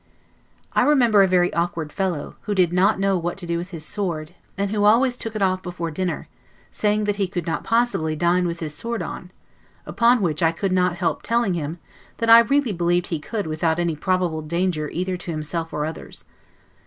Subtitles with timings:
[0.73, 3.85] I remember a very awkward fellow, who did not know what to do with his
[3.85, 6.27] sword, and who always took it off before dinner,
[6.71, 9.29] saying that he could not possibly dine with his sword on;
[9.85, 11.77] upon which I could not help telling him,
[12.17, 16.25] that I really believed he could without any probable danger either to himself or others.